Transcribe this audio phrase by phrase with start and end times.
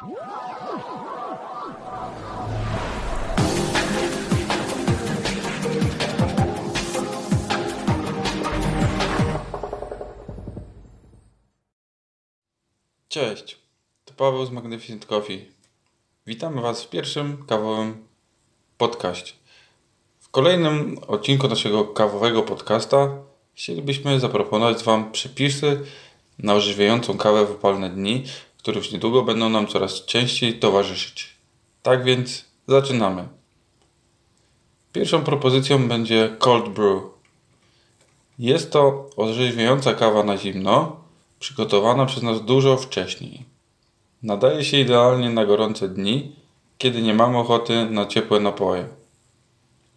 [0.00, 0.12] Cześć,
[14.04, 15.44] to Paweł z Magnificent Coffee.
[16.26, 18.06] Witamy Was w pierwszym kawowym
[18.78, 19.32] podcaście.
[20.20, 23.08] W kolejnym odcinku naszego kawowego podcasta
[23.54, 25.80] chcielibyśmy zaproponować Wam przepisy
[26.38, 28.24] na ożywiającą kawę w upalne dni,
[28.62, 31.36] które już niedługo będą nam coraz częściej towarzyszyć.
[31.82, 33.28] Tak więc zaczynamy.
[34.92, 37.02] Pierwszą propozycją będzie Cold Brew.
[38.38, 40.96] Jest to orzeźwiająca kawa na zimno,
[41.38, 43.44] przygotowana przez nas dużo wcześniej.
[44.22, 46.32] Nadaje się idealnie na gorące dni,
[46.78, 48.88] kiedy nie mamy ochoty na ciepłe napoje.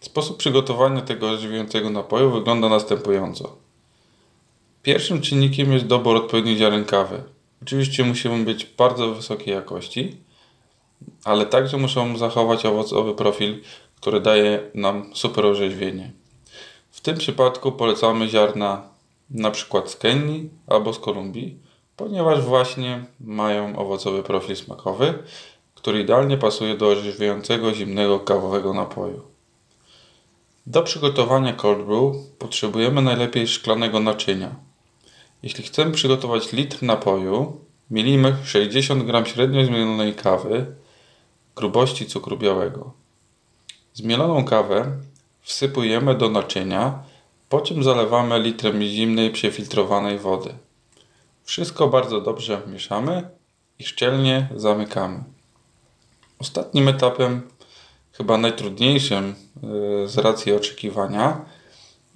[0.00, 3.56] Sposób przygotowania tego orzeźwiającego napoju wygląda następująco.
[4.82, 7.22] Pierwszym czynnikiem jest dobór odpowiednich ziaren kawy.
[7.62, 10.16] Oczywiście musimy być bardzo wysokiej jakości,
[11.24, 13.60] ale także muszą zachować owocowy profil,
[14.00, 16.12] który daje nam super orzeźwienie.
[16.90, 18.88] W tym przypadku polecamy ziarna
[19.30, 21.58] na przykład z Kenii albo z Kolumbii,
[21.96, 25.14] ponieważ właśnie mają owocowy profil smakowy,
[25.74, 29.22] który idealnie pasuje do orzeźwiającego zimnego kawowego napoju.
[30.66, 34.54] Do przygotowania cold brew potrzebujemy najlepiej szklanego naczynia.
[35.42, 37.60] Jeśli chcemy przygotować litr napoju,
[37.90, 40.66] mielimy 60 g średnio zmielonej kawy
[41.56, 42.92] grubości cukru białego.
[43.94, 44.98] Zmieloną kawę
[45.42, 47.02] wsypujemy do naczynia,
[47.48, 50.54] po czym zalewamy litrem zimnej przefiltrowanej wody.
[51.44, 53.28] Wszystko bardzo dobrze mieszamy
[53.78, 55.24] i szczelnie zamykamy.
[56.38, 57.48] Ostatnim etapem,
[58.12, 59.34] chyba najtrudniejszym
[60.04, 61.44] y, z racji oczekiwania,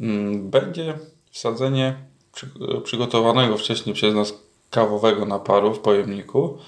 [0.00, 0.98] mm, będzie
[1.30, 2.09] wsadzenie
[2.84, 4.34] przygotowanego wcześniej przez nas
[4.70, 6.58] kawowego naparu w pojemniku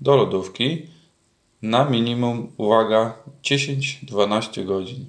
[0.00, 0.86] do lodówki
[1.62, 5.06] na minimum, uwaga, 10-12 godzin.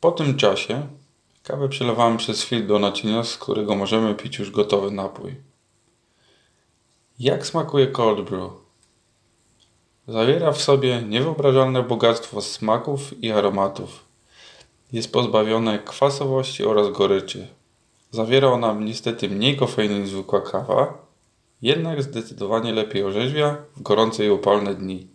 [0.00, 0.86] Po tym czasie
[1.42, 5.34] kawę przelewamy przez filtr do naczynia, z którego możemy pić już gotowy napój.
[7.18, 8.50] Jak smakuje cold brew?
[10.08, 14.04] Zawiera w sobie niewyobrażalne bogactwo smaków i aromatów.
[14.92, 17.48] Jest pozbawione kwasowości oraz goryczy.
[18.12, 21.06] Zawiera ona niestety mniej kofeiny niż zwykła kawa,
[21.62, 25.06] jednak zdecydowanie lepiej orzeźwia w gorące i upalne dni.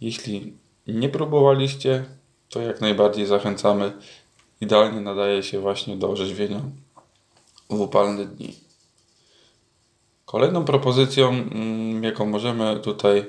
[0.00, 0.52] Jeśli
[0.86, 2.04] nie próbowaliście,
[2.48, 3.92] to jak najbardziej zachęcamy.
[4.60, 6.60] Idealnie nadaje się właśnie do orzeźwienia
[7.70, 8.54] w upalne dni.
[10.24, 13.24] Kolejną propozycją, mm, jaką możemy tutaj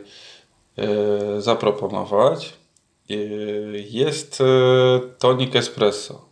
[0.78, 2.54] e, zaproponować,
[3.10, 3.14] e,
[3.78, 4.46] jest e,
[5.20, 6.27] tonik espresso.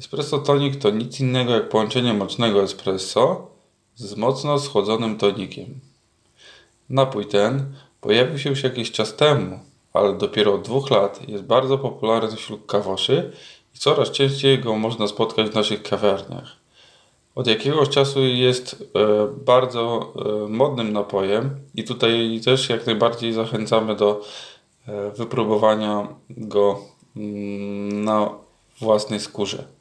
[0.00, 3.46] Espresso tonik to nic innego jak połączenie mocnego espresso
[3.94, 5.66] z mocno schłodzonym tonikiem.
[6.90, 9.60] Napój ten pojawił się już jakiś czas temu,
[9.92, 13.32] ale dopiero od dwóch lat jest bardzo popularny wśród kawoszy
[13.74, 16.56] i coraz częściej go można spotkać w naszych kawiarniach.
[17.34, 19.08] Od jakiegoś czasu jest e,
[19.44, 24.20] bardzo e, modnym napojem i tutaj też jak najbardziej zachęcamy do
[24.88, 26.78] e, wypróbowania go
[27.16, 28.30] mm, na
[28.80, 29.79] własnej skórze.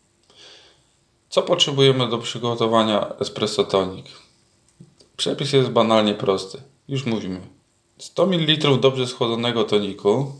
[1.30, 4.06] Co potrzebujemy do przygotowania espresso tonic?
[5.18, 6.62] Przepis jest banalnie prosty.
[6.88, 7.42] Już mówimy.
[7.98, 10.36] 100 ml dobrze schłodzonego toniku,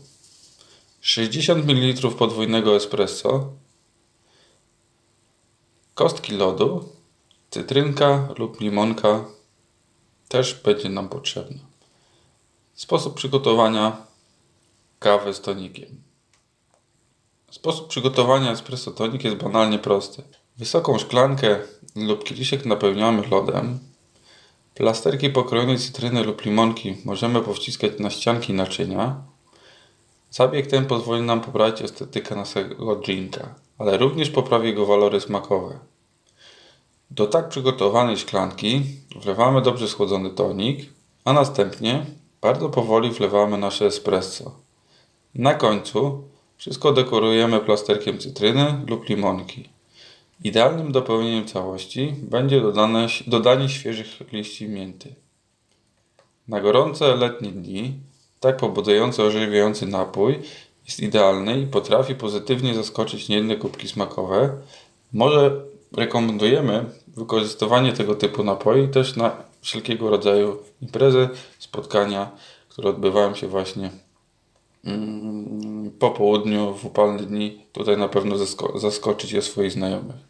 [1.00, 3.52] 60 ml podwójnego espresso,
[5.94, 6.88] kostki lodu,
[7.50, 9.24] cytrynka lub limonka
[10.28, 11.60] też będzie nam potrzebna.
[12.74, 14.06] Sposób przygotowania
[14.98, 16.02] kawy z tonikiem.
[17.50, 20.22] Sposób przygotowania espresso tonik jest banalnie prosty.
[20.60, 21.58] Wysoką szklankę
[21.96, 23.78] lub kieliszek napełniamy lodem.
[24.74, 29.22] Plasterki pokrojonej cytryny lub limonki możemy powciskać na ścianki naczynia.
[30.30, 35.78] Zabieg ten pozwoli nam poprawić estetykę naszego drinka, ale również poprawi jego walory smakowe.
[37.10, 38.82] Do tak przygotowanej szklanki
[39.22, 40.90] wlewamy dobrze schłodzony tonik,
[41.24, 42.06] a następnie
[42.40, 44.54] bardzo powoli wlewamy nasze espresso.
[45.34, 46.24] Na końcu
[46.56, 49.79] wszystko dekorujemy plasterkiem cytryny lub limonki.
[50.44, 55.14] Idealnym dopełnieniem całości będzie dodane, dodanie świeżych liści mięty.
[56.48, 57.94] Na gorące letnie dni
[58.40, 60.38] tak pobudzający, orzeźwiający napój
[60.86, 64.56] jest idealny i potrafi pozytywnie zaskoczyć niejedne kubki smakowe.
[65.12, 65.64] Może
[65.96, 71.28] rekomendujemy wykorzystywanie tego typu napoi też na wszelkiego rodzaju imprezy,
[71.58, 72.30] spotkania,
[72.68, 73.90] które odbywają się właśnie
[74.84, 77.66] mm, po południu, w upalne dni.
[77.72, 78.36] Tutaj na pewno
[78.74, 80.29] zaskoczyć je swoich znajomych.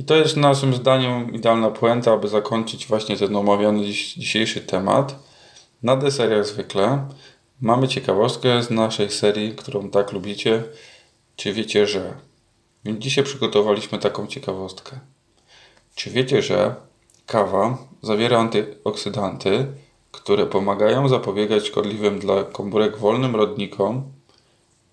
[0.00, 5.22] I to jest naszym zdaniem idealna puenta, aby zakończyć właśnie ten omawiany dziś, dzisiejszy temat.
[5.82, 7.08] Na deser jak zwykle
[7.60, 10.62] mamy ciekawostkę z naszej serii, którą tak lubicie.
[11.36, 12.14] Czy wiecie, że?
[12.84, 15.00] Więc dzisiaj przygotowaliśmy taką ciekawostkę.
[15.94, 16.74] Czy wiecie, że
[17.26, 19.66] kawa zawiera antyoksydanty,
[20.10, 24.12] które pomagają zapobiegać szkodliwym dla komórek wolnym rodnikom?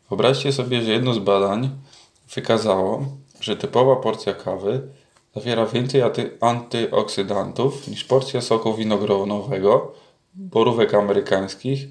[0.10, 1.70] Wyobraźcie sobie, że jedno z badań
[2.36, 3.06] wykazało,
[3.42, 4.88] że typowa porcja kawy
[5.36, 6.02] zawiera więcej
[6.42, 9.94] antyoksydantów niż porcja soku winogronowego,
[10.34, 11.88] borówek amerykańskich,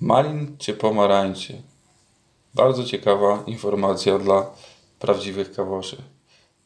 [0.00, 1.62] malin czy pomarańczy.
[2.54, 4.50] Bardzo ciekawa informacja dla
[4.98, 5.96] prawdziwych kawoszy.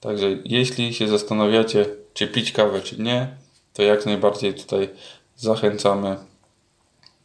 [0.00, 3.36] Także jeśli się zastanawiacie, czy pić kawę, czy nie,
[3.72, 4.88] to jak najbardziej tutaj
[5.36, 6.16] zachęcamy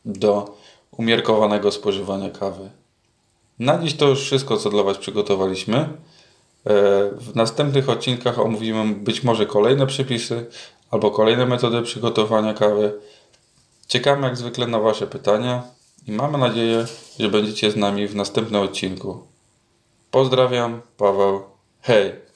[0.06, 0.58] do
[0.92, 2.70] umiarkowanego spożywania kawy.
[3.60, 5.90] Na dziś to już wszystko, co dla Was przygotowaliśmy.
[6.66, 6.72] E,
[7.10, 10.46] w następnych odcinkach omówimy być może kolejne przepisy
[10.92, 13.00] albo kolejne metody przygotowania kawy.
[13.88, 15.64] Czekamy jak zwykle na Wasze pytania
[16.08, 16.86] i mamy nadzieję,
[17.20, 19.28] że będziecie z nami w następnym odcinku.
[20.12, 21.42] Pozdrawiam, Paweł.
[21.82, 22.33] Hej!